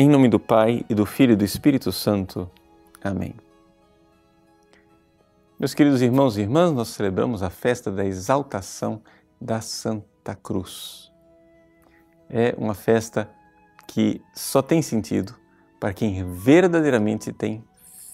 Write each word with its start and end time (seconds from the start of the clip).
Em 0.00 0.08
nome 0.08 0.28
do 0.28 0.38
Pai 0.38 0.84
e 0.88 0.94
do 0.94 1.04
Filho 1.04 1.32
e 1.32 1.36
do 1.36 1.44
Espírito 1.44 1.90
Santo. 1.90 2.48
Amém. 3.02 3.34
Meus 5.58 5.74
queridos 5.74 6.00
irmãos 6.00 6.38
e 6.38 6.42
irmãs, 6.42 6.70
nós 6.70 6.86
celebramos 6.86 7.42
a 7.42 7.50
festa 7.50 7.90
da 7.90 8.06
exaltação 8.06 9.02
da 9.40 9.60
Santa 9.60 10.36
Cruz. 10.36 11.10
É 12.30 12.54
uma 12.56 12.74
festa 12.74 13.28
que 13.88 14.22
só 14.32 14.62
tem 14.62 14.82
sentido 14.82 15.34
para 15.80 15.92
quem 15.92 16.24
verdadeiramente 16.32 17.32
tem 17.32 17.64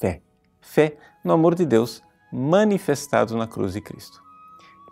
fé. 0.00 0.22
Fé 0.62 0.96
no 1.22 1.34
amor 1.34 1.54
de 1.54 1.66
Deus 1.66 2.02
manifestado 2.32 3.36
na 3.36 3.46
cruz 3.46 3.74
de 3.74 3.82
Cristo. 3.82 4.22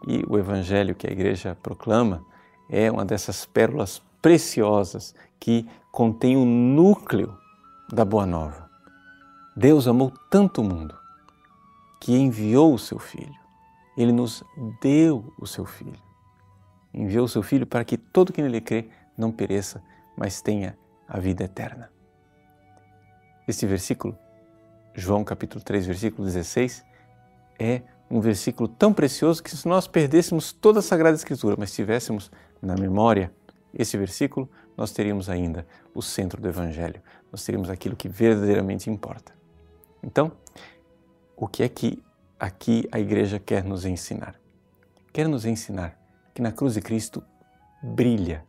E 0.07 0.23
o 0.29 0.37
evangelho 0.37 0.95
que 0.95 1.07
a 1.07 1.11
igreja 1.11 1.57
proclama 1.63 2.23
é 2.69 2.91
uma 2.91 3.05
dessas 3.05 3.45
pérolas 3.45 4.03
preciosas 4.21 5.15
que 5.39 5.69
contém 5.91 6.37
o 6.37 6.45
núcleo 6.45 7.37
da 7.93 8.05
Boa 8.05 8.25
Nova. 8.25 8.71
Deus 9.55 9.87
amou 9.87 10.13
tanto 10.31 10.63
o 10.63 10.65
mundo 10.65 10.97
que 12.01 12.17
enviou 12.17 12.75
o 12.75 12.79
seu 12.79 12.99
Filho. 12.99 13.35
Ele 13.97 14.13
nos 14.13 14.43
deu 14.81 15.33
o 15.39 15.47
seu 15.47 15.67
Filho. 15.67 16.01
Enviou 16.95 17.27
o 17.27 17.29
seu 17.29 17.43
Filho 17.43 17.67
para 17.67 17.85
que 17.85 17.97
todo 17.97 18.33
que 18.33 18.41
nele 18.41 18.61
crê 18.61 18.89
não 19.17 19.31
pereça, 19.31 19.83
mas 20.17 20.41
tenha 20.41 20.79
a 21.07 21.19
vida 21.19 21.45
eterna. 21.45 21.91
Este 23.47 23.67
versículo, 23.67 24.17
João 24.95 25.25
capítulo 25.25 25.63
3, 25.63 25.87
versículo 25.87 26.25
16, 26.25 26.85
é 27.59 27.83
um 28.13 28.21
versículo 28.21 28.69
tão 28.69 28.93
precioso 28.93 29.43
que 29.43 29.57
se 29.57 29.67
nós 29.67 29.89
perdêssemos 29.89 30.53
toda 30.53 30.81
a 30.81 30.83
Sagrada 30.83 31.17
Escritura, 31.17 31.57
mas 31.59 31.73
tivéssemos 31.73 32.31
na 32.61 32.75
memória 32.75 33.33
esse 33.73 33.97
versículo, 33.97 34.51
nós 34.77 34.93
teríamos 34.93 35.31
ainda 35.31 35.67
o 35.95 36.03
centro 36.03 36.39
do 36.39 36.47
Evangelho, 36.47 37.01
nós 37.33 37.43
teríamos 37.43 37.71
aquilo 37.71 37.97
que 37.97 38.11
verdadeiramente 38.11 38.91
importa. 38.91 39.33
Então, 40.03 40.31
o 41.35 41.49
que 41.49 41.63
é 41.63 41.69
que 41.71 42.03
aqui 42.39 42.87
a 42.93 43.01
igreja 43.01 43.39
quer 43.39 43.65
nos 43.65 43.87
ensinar? 43.87 44.39
Quer 45.11 45.27
nos 45.27 45.47
ensinar 45.47 45.99
que 46.35 46.43
na 46.43 46.53
cruz 46.53 46.75
de 46.75 46.83
Cristo 46.83 47.25
brilha 47.83 48.45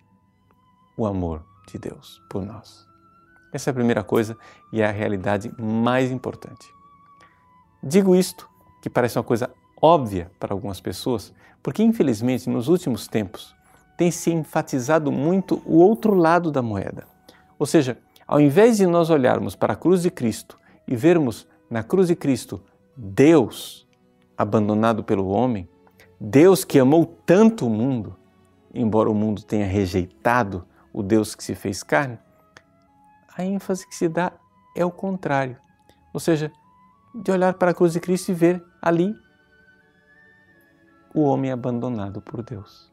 o 0.97 1.06
amor 1.06 1.41
de 1.72 1.78
Deus 1.78 2.22
por 2.30 2.45
nós. 2.45 2.86
Essa 3.53 3.69
é 3.69 3.72
a 3.72 3.73
primeira 3.73 4.03
coisa 4.03 4.38
e 4.73 4.81
é 4.81 4.86
a 4.86 4.91
realidade 4.91 5.53
mais 5.58 6.11
importante. 6.11 6.67
Digo 7.81 8.14
isto, 8.14 8.50
que 8.84 8.89
parece 8.89 9.17
uma 9.17 9.23
coisa 9.23 9.50
óbvia 9.81 10.30
para 10.38 10.53
algumas 10.53 10.81
pessoas, 10.81 11.34
porque 11.64 11.81
infelizmente 11.81 12.50
nos 12.50 12.67
últimos 12.67 13.08
tempos 13.08 13.56
tem 13.95 14.12
se 14.12 14.30
enfatizado 14.30 15.09
muito 15.09 15.62
o 15.66 15.78
outro 15.78 16.14
lado 16.14 16.52
da 16.52 16.62
moeda. 16.62 17.08
Ou 17.58 17.66
seja, 17.66 17.98
ao 18.28 18.42
invés 18.42 18.75
de 18.75 18.86
nós 18.86 19.09
olharmos 19.09 19.56
para 19.56 19.72
a 19.72 19.75
cruz 19.78 20.02
de 20.02 20.12
Cristo 20.12 20.59
e 20.86 20.98
vermos 20.98 21.48
na 21.70 21.81
cruz 21.81 22.09
de 22.09 22.16
Cristo 22.17 22.62
Deus 22.94 23.88
abandonado 24.38 25.02
pelo 25.02 25.30
homem, 25.30 25.66
Deus 26.20 26.66
que 26.66 26.78
amou 26.78 27.06
tanto 27.25 27.66
o 27.66 27.70
mundo, 27.70 28.18
embora 28.73 29.09
o 29.09 29.16
mundo 29.16 29.44
tenha 29.44 29.66
rejeitado 29.66 30.68
o 30.92 31.02
Deus 31.02 31.36
que 31.36 31.44
se 31.44 31.56
fez 31.56 31.84
carne, 31.84 32.20
a 33.34 33.45
ênfase 33.45 33.88
que 33.88 33.95
se 33.95 34.09
dá 34.09 34.34
é 34.75 34.84
o 34.84 34.92
contrário. 34.92 35.56
Ou 36.14 36.20
seja, 36.20 36.52
de 37.16 37.31
olhar 37.31 37.53
para 37.53 37.72
a 37.72 37.73
cruz 37.73 37.94
de 37.94 38.02
Cristo 38.02 38.30
e 38.30 38.34
ver 38.34 38.72
ali 38.84 39.17
o 41.16 41.22
homem 41.22 41.53
abandonado 41.53 42.22
por 42.22 42.44
Deus. 42.44 42.92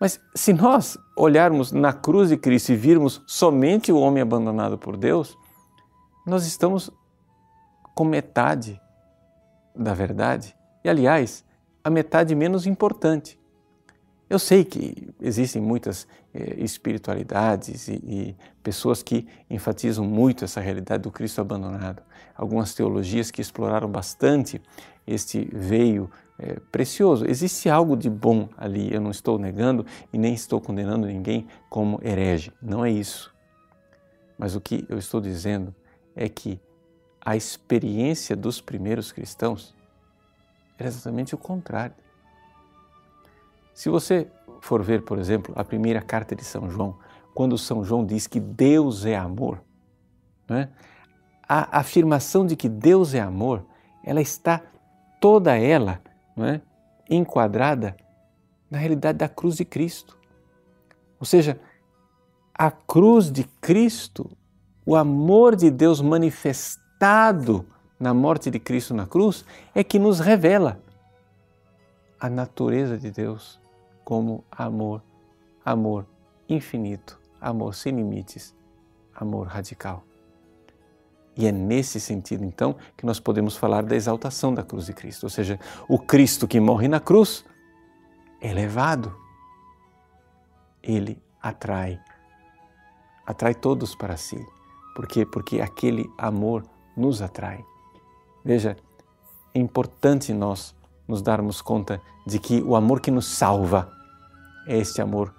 Mas 0.00 0.20
se 0.34 0.52
nós 0.52 0.98
olharmos 1.16 1.70
na 1.70 1.92
cruz 1.92 2.30
de 2.30 2.36
Cristo 2.36 2.72
e 2.72 2.76
virmos 2.76 3.22
somente 3.26 3.92
o 3.92 3.98
homem 3.98 4.20
abandonado 4.20 4.76
por 4.76 4.96
Deus, 4.96 5.38
nós 6.26 6.44
estamos 6.44 6.90
com 7.94 8.04
metade 8.04 8.80
da 9.74 9.94
verdade. 9.94 10.54
E, 10.84 10.88
aliás, 10.88 11.44
a 11.84 11.88
metade 11.88 12.34
menos 12.34 12.66
importante. 12.66 13.40
Eu 14.28 14.38
sei 14.40 14.64
que 14.64 15.08
existem 15.20 15.62
muitas 15.62 16.06
eh, 16.34 16.56
espiritualidades 16.58 17.86
e, 17.86 17.94
e, 17.94 18.36
pessoas 18.62 19.00
que 19.00 19.26
enfatizam 19.48 20.04
muito 20.04 20.44
essa 20.44 20.60
realidade 20.60 21.04
do 21.04 21.12
Cristo 21.12 21.40
abandonado. 21.40 22.02
Algumas 22.34 22.74
teologias 22.74 23.30
que 23.30 23.40
exploraram 23.40 23.88
bastante 23.88 24.60
este 25.06 25.48
veio 25.52 26.10
é, 26.38 26.58
precioso. 26.72 27.24
Existe 27.26 27.68
algo 27.68 27.96
de 27.96 28.10
bom 28.10 28.48
ali, 28.56 28.92
eu 28.92 29.00
não 29.00 29.10
estou 29.10 29.38
negando 29.38 29.86
e 30.12 30.18
nem 30.18 30.34
estou 30.34 30.60
condenando 30.60 31.06
ninguém 31.06 31.46
como 31.70 32.00
herege, 32.02 32.52
não 32.60 32.84
é 32.84 32.90
isso. 32.90 33.32
Mas 34.36 34.54
o 34.54 34.60
que 34.60 34.84
eu 34.88 34.98
estou 34.98 35.20
dizendo 35.20 35.74
é 36.14 36.28
que 36.28 36.60
a 37.24 37.36
experiência 37.36 38.36
dos 38.36 38.60
primeiros 38.60 39.12
cristãos 39.12 39.74
era 40.78 40.88
exatamente 40.88 41.34
o 41.34 41.38
contrário. 41.38 41.94
Se 43.76 43.90
você 43.90 44.26
for 44.62 44.82
ver, 44.82 45.02
por 45.02 45.18
exemplo, 45.18 45.52
a 45.54 45.62
primeira 45.62 46.00
carta 46.00 46.34
de 46.34 46.42
São 46.42 46.70
João, 46.70 46.96
quando 47.34 47.58
São 47.58 47.84
João 47.84 48.06
diz 48.06 48.26
que 48.26 48.40
Deus 48.40 49.04
é 49.04 49.14
amor, 49.14 49.62
né? 50.48 50.70
a 51.46 51.80
afirmação 51.80 52.46
de 52.46 52.56
que 52.56 52.70
Deus 52.70 53.12
é 53.12 53.20
amor, 53.20 53.66
ela 54.02 54.22
está 54.22 54.62
toda 55.20 55.58
ela 55.58 56.00
é? 56.38 56.62
enquadrada 57.10 57.94
na 58.70 58.78
realidade 58.78 59.18
da 59.18 59.28
cruz 59.28 59.56
de 59.56 59.64
Cristo. 59.66 60.16
Ou 61.20 61.26
seja, 61.26 61.60
a 62.54 62.70
cruz 62.70 63.30
de 63.30 63.44
Cristo, 63.60 64.30
o 64.86 64.96
amor 64.96 65.54
de 65.54 65.70
Deus 65.70 66.00
manifestado 66.00 67.66
na 68.00 68.14
morte 68.14 68.50
de 68.50 68.58
Cristo 68.58 68.94
na 68.94 69.06
cruz, 69.06 69.44
é 69.74 69.84
que 69.84 69.98
nos 69.98 70.18
revela 70.18 70.80
a 72.18 72.30
natureza 72.30 72.96
de 72.96 73.10
Deus 73.10 73.60
como 74.06 74.44
amor, 74.52 75.02
amor 75.64 76.06
infinito, 76.48 77.18
amor 77.40 77.74
sem 77.74 77.92
limites, 77.92 78.54
amor 79.12 79.48
radical. 79.48 80.04
E 81.36 81.44
é 81.44 81.50
nesse 81.50 81.98
sentido, 81.98 82.44
então, 82.44 82.76
que 82.96 83.04
nós 83.04 83.18
podemos 83.18 83.56
falar 83.56 83.82
da 83.82 83.96
exaltação 83.96 84.54
da 84.54 84.62
cruz 84.62 84.86
de 84.86 84.92
Cristo. 84.92 85.24
Ou 85.24 85.28
seja, 85.28 85.58
o 85.88 85.98
Cristo 85.98 86.46
que 86.46 86.60
morre 86.60 86.86
na 86.86 87.00
cruz, 87.00 87.44
elevado, 88.40 89.12
ele 90.80 91.20
atrai, 91.42 92.00
atrai 93.26 93.56
todos 93.56 93.96
para 93.96 94.16
si. 94.16 94.38
Por 94.94 95.08
quê? 95.08 95.26
Porque 95.26 95.60
aquele 95.60 96.08
amor 96.16 96.64
nos 96.96 97.20
atrai. 97.20 97.64
Veja, 98.44 98.76
é 99.52 99.58
importante 99.58 100.32
nós 100.32 100.76
nos 101.08 101.22
darmos 101.22 101.60
conta 101.60 102.00
de 102.24 102.38
que 102.38 102.62
o 102.62 102.76
amor 102.76 103.00
que 103.00 103.10
nos 103.10 103.26
salva 103.26 103.95
é 104.66 104.76
este 104.76 105.00
amor 105.00 105.34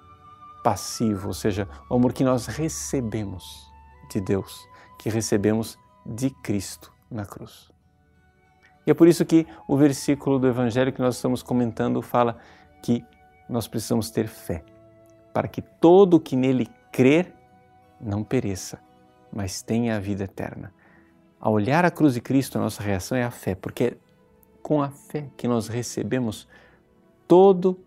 passivo, 0.63 1.27
ou 1.27 1.33
seja, 1.33 1.67
o 1.89 1.95
amor 1.95 2.13
que 2.13 2.23
nós 2.23 2.45
recebemos 2.47 3.71
de 4.11 4.19
Deus, 4.19 4.67
que 4.99 5.09
recebemos 5.09 5.77
de 6.05 6.29
Cristo 6.29 6.91
na 7.09 7.25
cruz. 7.25 7.71
E 8.85 8.91
é 8.91 8.93
por 8.93 9.07
isso 9.07 9.25
que 9.25 9.45
o 9.67 9.75
versículo 9.75 10.39
do 10.39 10.47
Evangelho 10.47 10.93
que 10.93 11.01
nós 11.01 11.15
estamos 11.15 11.43
comentando 11.43 12.01
fala 12.01 12.37
que 12.81 13.03
nós 13.49 13.67
precisamos 13.67 14.09
ter 14.09 14.27
fé, 14.27 14.63
para 15.33 15.47
que 15.47 15.61
todo 15.61 16.15
o 16.15 16.19
que 16.19 16.35
nele 16.35 16.67
crer 16.91 17.33
não 17.99 18.23
pereça, 18.23 18.79
mas 19.31 19.61
tenha 19.61 19.95
a 19.95 19.99
vida 19.99 20.23
eterna. 20.23 20.73
Ao 21.39 21.53
olhar 21.53 21.85
a 21.85 21.91
cruz 21.91 22.13
de 22.13 22.21
Cristo, 22.21 22.57
a 22.57 22.61
nossa 22.61 22.81
reação 22.81 23.17
é 23.17 23.23
a 23.23 23.31
fé, 23.31 23.55
porque 23.55 23.83
é 23.83 23.97
com 24.61 24.81
a 24.81 24.89
fé 24.89 25.29
que 25.37 25.47
nós 25.47 25.67
recebemos 25.67 26.47
todo 27.27 27.79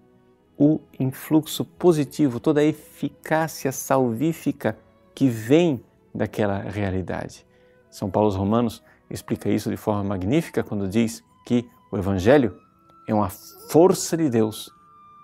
o 0.60 0.78
influxo 0.98 1.64
positivo, 1.64 2.38
toda 2.38 2.60
a 2.60 2.64
eficácia 2.64 3.72
salvífica 3.72 4.76
que 5.14 5.26
vem 5.26 5.82
daquela 6.14 6.58
realidade. 6.58 7.46
São 7.90 8.10
Paulo 8.10 8.26
aos 8.26 8.36
Romanos 8.36 8.82
explica 9.08 9.48
isso 9.48 9.70
de 9.70 9.78
forma 9.78 10.04
magnífica 10.04 10.62
quando 10.62 10.86
diz 10.86 11.24
que 11.46 11.66
o 11.90 11.96
Evangelho 11.96 12.54
é 13.08 13.14
uma 13.14 13.30
força 13.30 14.18
de 14.18 14.28
Deus 14.28 14.70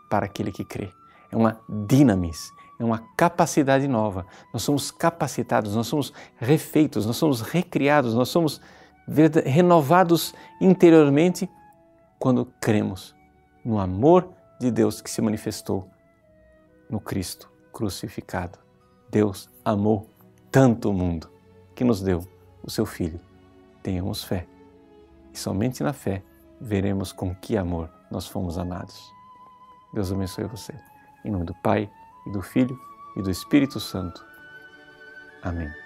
para 0.09 0.25
aquele 0.25 0.51
que 0.51 0.65
crê. 0.65 0.89
É 1.31 1.37
uma 1.37 1.61
dinamis, 1.87 2.51
é 2.81 2.85
uma 2.85 3.05
capacidade 3.15 3.87
nova. 3.87 4.25
Nós 4.55 4.63
somos 4.63 4.91
capacitados, 4.91 5.77
nós 5.77 5.87
somos 5.87 6.15
refeitos, 6.39 7.05
nós 7.05 7.19
somos 7.19 7.43
recriados, 7.43 8.15
nós 8.15 8.31
somos 8.31 8.59
renovados 9.45 10.33
interiormente 10.63 11.47
quando 12.19 12.47
cremos 12.59 13.15
no 13.63 13.79
amor 13.79 14.36
de 14.59 14.71
Deus 14.71 15.01
que 15.01 15.11
se 15.11 15.21
manifestou 15.21 15.89
no 16.89 17.01
Cristo 17.01 17.51
crucificado. 17.73 18.59
Deus 19.11 19.49
amou 19.65 20.09
tanto 20.51 20.91
o 20.91 20.95
mundo 20.95 21.31
que 21.75 21.85
nos 21.85 22.01
deu 22.01 22.27
o 22.63 22.71
seu 22.71 22.87
Filho. 22.87 23.21
Tenhamos 23.83 24.25
fé. 24.25 24.47
E 25.33 25.39
somente 25.39 25.83
na 25.83 25.93
fé 25.93 26.23
veremos 26.61 27.13
com 27.13 27.35
que 27.35 27.57
amor 27.57 27.91
nós 28.11 28.27
fomos 28.27 28.59
amados. 28.59 29.13
Deus 29.93 30.11
abençoe 30.11 30.45
você. 30.45 30.75
Em 31.25 31.31
nome 31.31 31.45
do 31.45 31.55
Pai, 31.63 31.91
e 32.27 32.31
do 32.31 32.43
Filho 32.43 32.79
e 33.17 33.23
do 33.23 33.31
Espírito 33.31 33.81
Santo. 33.81 34.25
Amém. 35.43 35.86